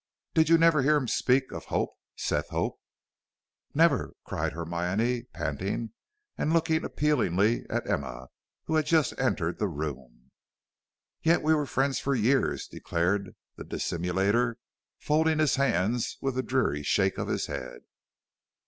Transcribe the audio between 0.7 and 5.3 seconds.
hear him speak of Hope, Seth Hope?" "Never," cried Hermione,